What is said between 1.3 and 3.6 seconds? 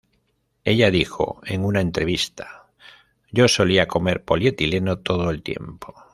en una entrevista: "Yo